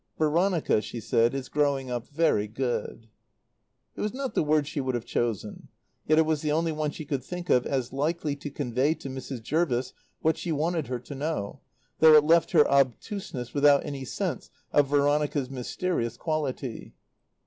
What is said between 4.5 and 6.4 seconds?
she would have chosen, yet it